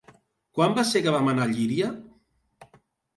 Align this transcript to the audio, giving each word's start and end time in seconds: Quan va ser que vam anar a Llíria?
Quan 0.59 0.71
va 0.77 0.85
ser 0.91 1.01
que 1.07 1.13
vam 1.15 1.29
anar 1.33 1.45
a 1.49 1.51
Llíria? 1.51 1.91